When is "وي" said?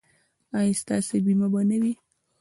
1.81-1.93